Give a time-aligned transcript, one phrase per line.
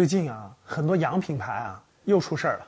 [0.00, 2.66] 最近啊，很多洋品牌啊又出事儿了。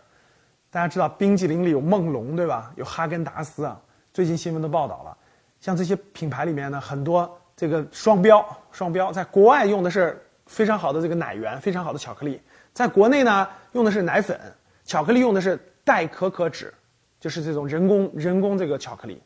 [0.71, 2.71] 大家知道冰激凌里有梦龙，对吧？
[2.77, 3.81] 有哈根达斯啊。
[4.13, 5.17] 最近新闻都报道了，
[5.59, 12.39] 像这些品牌里面呢，很多这个双标，双标在国外用的是非常好的这个奶源，非常好的巧克力，
[12.75, 14.39] 在国内呢用的是奶粉，
[14.85, 16.71] 巧克力用的是代可可脂，
[17.19, 19.23] 就是这种人工人工这个巧克力，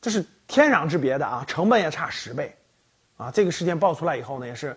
[0.00, 2.56] 这是天壤之别的啊，成本也差十倍，
[3.18, 4.74] 啊，这个事件爆出来以后呢，也是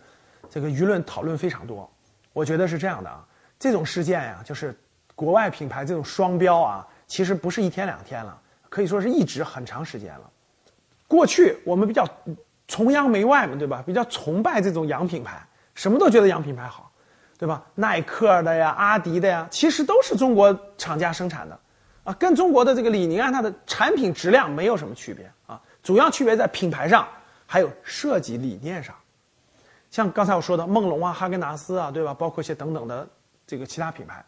[0.50, 1.90] 这个舆论讨论非常多。
[2.36, 3.26] 我觉得是这样的啊，
[3.58, 4.78] 这种事件呀，就是
[5.16, 8.38] 国外品牌这种双标啊，其实不是一天两天了，
[8.68, 10.30] 可以说是一直很长时间了。
[11.08, 12.06] 过去我们比较
[12.68, 13.82] 崇洋媚外嘛，对吧？
[13.86, 15.42] 比较崇拜这种洋品牌，
[15.76, 16.92] 什么都觉得洋品牌好，
[17.38, 17.64] 对吧？
[17.74, 21.58] 耐克的呀，阿迪的呀，其实都是中国厂家生产的，
[22.04, 27.08] 啊，跟中国的这个李宁啊，它的产品质量没有什么区别啊，主要区别在品牌上，
[27.46, 28.94] 还有设计理念上。
[29.96, 32.14] 像刚才我说的梦龙啊、哈根达斯啊，对吧？
[32.14, 33.08] 包括一些等等的
[33.48, 34.22] 这个其他品牌，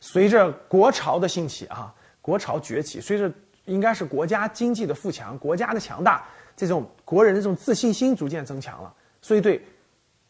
[0.00, 3.32] 随着国潮的兴起啊，国潮崛起，随着
[3.66, 6.24] 应该是国家经济的富强、国家的强大，
[6.56, 9.64] 这种国人的这种自信心逐渐增强了，所以对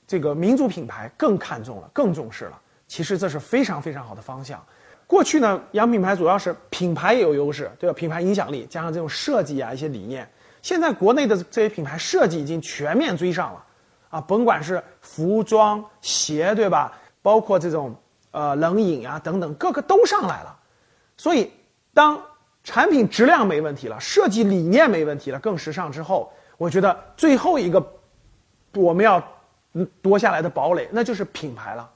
[0.07, 2.61] 这个民族品牌更看重了、更重视了。
[2.87, 4.63] 其实这是非常非常好的方向。
[5.07, 7.95] 过去呢，洋品牌主要是品牌也有优势，对吧？
[7.95, 13.65] 品牌影响力加上这种设计啊一些理念，现在国内的这些品牌设计已经全面追上了。
[14.15, 16.97] 啊，甭管是服装、鞋，对吧？
[17.21, 17.93] 包括这种
[18.31, 20.57] 呃冷饮啊等等，各个都上来了。
[21.17, 21.51] 所以，
[21.93, 22.23] 当
[22.63, 27.85] 产品质量没问题了，设计理念没问题了，更时尚之后，我觉得最后一个
[28.75, 29.21] 我们要
[30.01, 31.91] 夺下来的堡垒，那就是品牌了。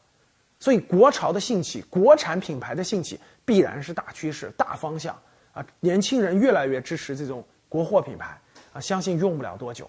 [0.58, 5.16] 所以，国潮的兴起，国产品牌的兴起，必然是大趋势、大方向
[5.53, 5.64] 啊！
[5.78, 8.36] 年轻人越来越支持这种国货品牌
[8.72, 9.88] 啊，相信用不了多久。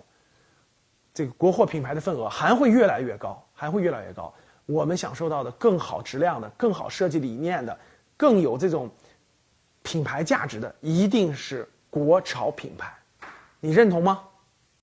[1.20, 4.34] 这个国货品牌的份额还会越来越高，还会越来越高。
[4.66, 7.78] 我们享受到的更好质量的、更好设计理念的、
[8.16, 8.90] 更有这种
[9.84, 12.94] 品牌价值的，一定是国潮品牌。
[13.60, 14.24] 你认同吗？